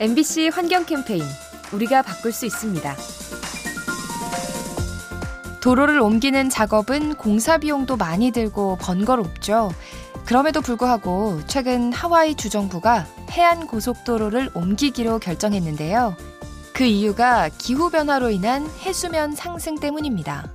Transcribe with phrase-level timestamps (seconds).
[0.00, 1.22] MBC 환경 캠페인
[1.72, 2.96] 우리가 바꿀 수 있습니다.
[5.60, 9.70] 도로를 옮기는 작업은 공사 비용도 많이 들고 번거롭죠.
[10.26, 16.16] 그럼에도 불구하고 최근 하와이 주정부가 해안 고속도로를 옮기기로 결정했는데요.
[16.72, 20.50] 그 이유가 기후변화로 인한 해수면 상승 때문입니다.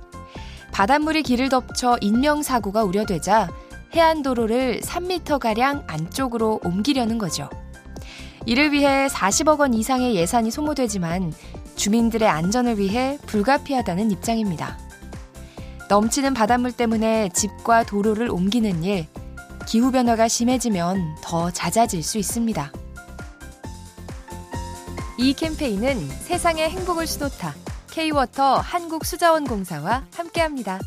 [0.70, 3.48] 바닷물이 길을 덮쳐 인명사고가 우려되자
[3.94, 7.48] 해안도로를 3m가량 안쪽으로 옮기려는 거죠.
[8.46, 11.32] 이를 위해 40억 원 이상의 예산이 소모되지만
[11.76, 14.78] 주민들의 안전을 위해 불가피하다는 입장입니다.
[15.88, 19.06] 넘치는 바닷물 때문에 집과 도로를 옮기는 일,
[19.66, 22.72] 기후변화가 심해지면 더 잦아질 수 있습니다.
[25.18, 27.54] 이 캠페인은 세상의 행복을 수놓다
[27.90, 30.80] K-워터 한국수자원공사와 함께합니다.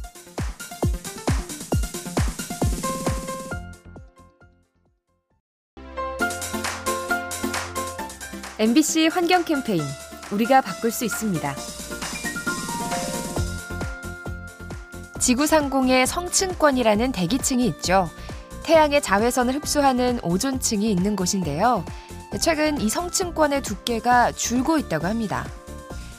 [8.59, 9.81] MBC 환경 캠페인
[10.31, 11.55] 우리가 바꿀 수 있습니다.
[15.19, 18.11] 지구 상공에 성층권이라는 대기층이 있죠.
[18.61, 21.83] 태양의 자외선을 흡수하는 오존층이 있는 곳인데요.
[22.39, 25.47] 최근 이 성층권의 두께가 줄고 있다고 합니다.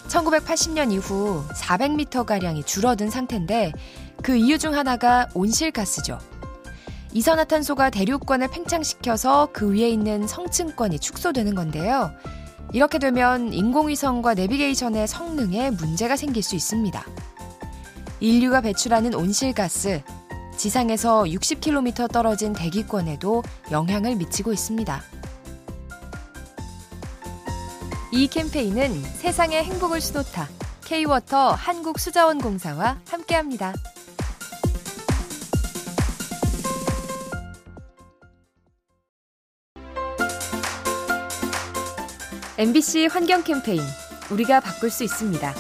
[0.09, 3.73] 1980년 이후 400m가량이 줄어든 상태인데
[4.23, 6.19] 그 이유 중 하나가 온실가스죠.
[7.15, 12.13] 이산화탄소가 대륙권을 팽창시켜서 그 위에 있는 성층권이 축소되는 건데요.
[12.73, 17.05] 이렇게 되면 인공위성과 내비게이션의 성능에 문제가 생길 수 있습니다.
[18.19, 20.03] 인류가 배출하는 온실가스,
[20.57, 25.01] 지상에서 60km 떨어진 대기권에도 영향을 미치고 있습니다.
[28.11, 30.49] 이 캠페인은 세상의 행복을 수놓다
[30.85, 33.73] K-워터 한국수자원공사와 함께합니다.
[42.57, 43.83] MBC 환경 캠페인
[44.31, 45.55] 우리가 바꿀 수 있습니다.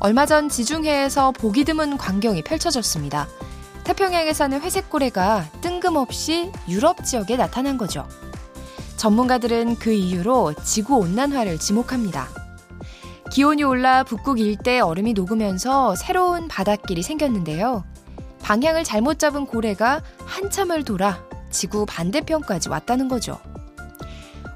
[0.00, 3.28] 얼마 전 지중해에서 보기 드문 광경이 펼쳐졌습니다.
[3.84, 8.08] 태평양에 사는 회색 고래가 뜬금없이 유럽 지역에 나타난 거죠.
[8.96, 12.28] 전문가들은 그 이유로 지구 온난화를 지목합니다.
[13.30, 17.84] 기온이 올라 북극 일대 얼음이 녹으면서 새로운 바닷길이 생겼는데요.
[18.42, 23.38] 방향을 잘못 잡은 고래가 한참을 돌아 지구 반대편까지 왔다는 거죠.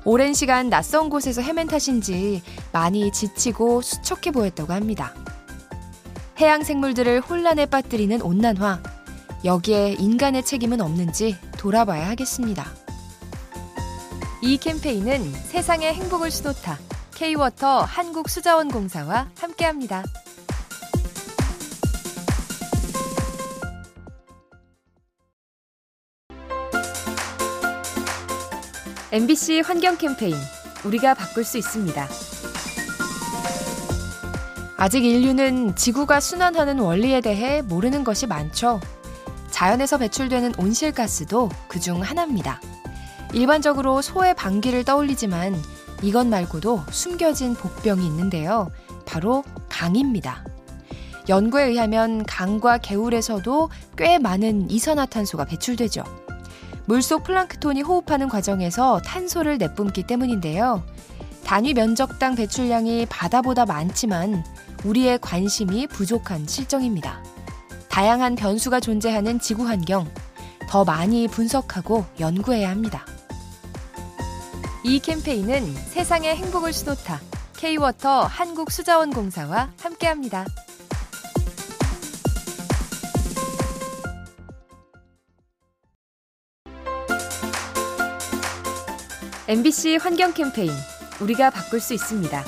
[0.05, 2.43] 오랜 시간 낯선 곳에서 헤맨 탓인지
[2.73, 5.15] 많이 지치고 수척해 보였다고 합니다.
[6.39, 8.83] 해양 생물들을 혼란에 빠뜨리는 온난화.
[9.45, 12.67] 여기에 인간의 책임은 없는지 돌아봐야 하겠습니다.
[14.43, 16.79] 이 캠페인은 세상의 행복을 수놓다
[17.15, 20.05] K-워터 한국수자원공사와 함께합니다.
[29.17, 30.37] MBC 환경 캠페인
[30.85, 32.07] 우리가 바꿀 수 있습니다.
[34.77, 38.79] 아직 인류는 지구가 순환하는 원리에 대해 모르는 것이 많죠.
[39.51, 42.61] 자연에서 배출되는 온실가스도 그 중 하나입니다.
[43.33, 45.57] 일반적으로 소의 방귀를 떠올리지만
[46.03, 48.71] 이것 말고도 숨겨진 복병이 있는데요.
[49.07, 50.45] 바로 강입니다.
[51.31, 56.05] 연구에 의하면 강과 개울에서도 꽤 많은 이산화탄소가 배출되죠.
[56.87, 60.85] 물속 플랑크톤이 호흡하는 과정에서 탄소를 내뿜기 때문인데요.
[61.45, 64.45] 단위 면적당 배출량이 바다보다 많지만
[64.85, 67.23] 우리의 관심이 부족한 실정입니다.
[67.89, 70.09] 다양한 변수가 존재하는 지구 환경,
[70.69, 73.05] 더 많이 분석하고 연구해야 합니다.
[74.85, 77.21] 이 캠페인은 세상의 행복을 수놓다
[77.57, 80.45] K-워터 한국수자원공사와 함께합니다.
[89.49, 90.73] MBC 환경 캠페인
[91.21, 92.45] 우리가 바꿀 수 있습니다.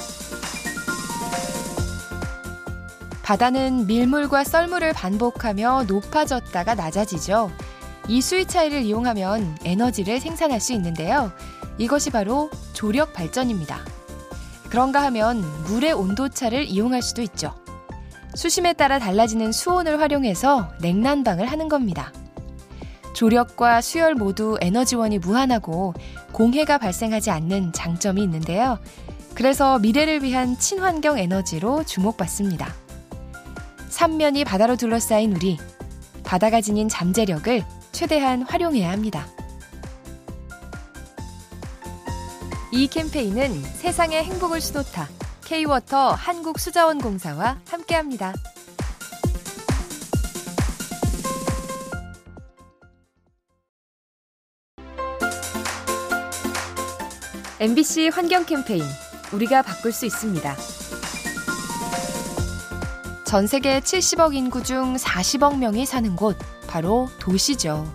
[3.22, 7.52] 바다는 밀물과 썰물을 반복하며 높아졌다가 낮아지죠.
[8.08, 11.30] 이 수위 차이를 이용하면 에너지를 생산할 수 있는데요.
[11.78, 13.78] 이것이 바로 조력 발전입니다.
[14.68, 17.54] 그런가 하면 물의 온도차를 이용할 수도 있죠.
[18.34, 22.12] 수심에 따라 달라지는 수온을 활용해서 냉난방을 하는 겁니다.
[23.18, 25.92] 조력과 수열 모두 에너지원이 무한하고
[26.30, 28.78] 공해가 발생하지 않는 장점이 있는데요.
[29.34, 32.72] 그래서 미래를 위한 친환경 에너지로 주목받습니다.
[33.88, 35.58] 삼면이 바다로 둘러싸인 우리,
[36.22, 39.26] 바다가 지닌 잠재력을 최대한 활용해야 합니다.
[42.70, 45.08] 이 캠페인은 세상의 행복을 수놓다
[45.44, 48.32] K-워터 한국수자원공사와 함께합니다.
[57.60, 58.84] MBC 환경 캠페인
[59.32, 60.56] 우리가 바꿀 수 있습니다.
[63.24, 66.38] 전 세계 70억 인구 중 40억 명이 사는 곳,
[66.68, 67.92] 바로 도시죠.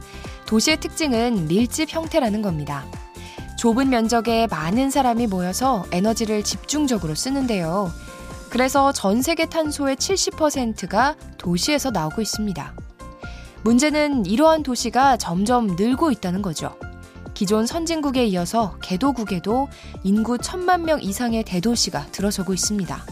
[0.48, 2.86] 도시의 특징은 밀집 형태라는 겁니다.
[3.57, 7.89] 좁은 면적에 많은 사람이 모여서 에너지를 집중적으로 쓰는데요.
[8.50, 12.75] 그래서 전 세계 탄소의 70%가 도시에서 나오고 있습니다.
[13.63, 16.77] 문제는 이러한 도시가 점점 늘고 있다는 거죠.
[17.33, 19.68] 기존 선진국에 이어서 개도국에도
[20.03, 23.06] 인구 천만 명 이상의 대도시가 들어서고 있습니다.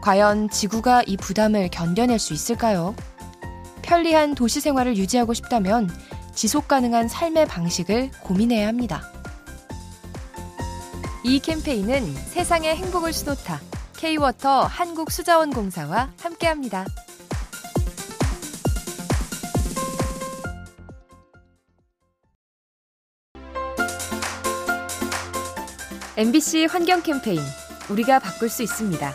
[0.00, 2.94] 과연 지구가 이 부담을 견뎌낼 수 있을까요?
[3.82, 5.90] 편리한 도시 생활을 유지하고 싶다면
[6.34, 9.02] 지속 가능한 삶의 방식을 고민해야 합니다.
[11.22, 13.60] 이 캠페인은 세상의 행복을 수놓다
[13.96, 16.86] K-워터 한국수자원공사와 함께합니다.
[26.20, 27.40] MBC 환경 캠페인
[27.88, 29.10] 우리가 바꿀 수 있습니다.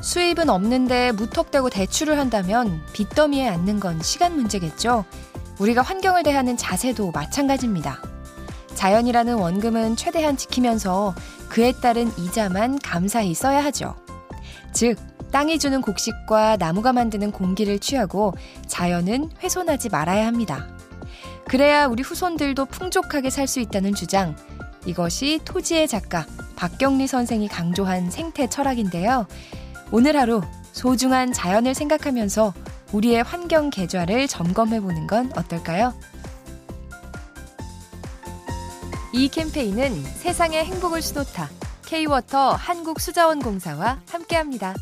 [0.00, 5.04] 수입은 없는데 무턱대고 대출을 한다면 빚더미에 앉는 건 시간 문제겠죠.
[5.58, 8.00] 우리가 환경을 대하는 자세도 마찬가지입니다.
[8.76, 11.14] 자연이라는 원금은 최대한 지키면서
[11.50, 13.94] 그에 따른 이자만 감사히 써야 하죠.
[14.72, 14.96] 즉,
[15.32, 18.32] 땅이 주는 곡식과 나무가 만드는 공기를 취하고
[18.68, 20.73] 자연은 훼손하지 말아야 합니다.
[21.48, 24.34] 그래야 우리 후손들도 풍족하게 살 수 있다는 주장.
[24.86, 26.26] 이것이 토지의 작가
[26.56, 29.26] 박경리 선생이 강조한 생태 철학인데요.
[29.90, 30.42] 오늘 하루
[30.72, 32.52] 소중한 자연을 생각하면서
[32.92, 35.94] 우리의 환경 계좌를 점검해 보는 건 어떨까요?
[39.12, 41.48] 이 캠페인은 세상의 행복을 수놓다
[41.86, 44.74] K-워터 한국수자원공사와 함께합니다.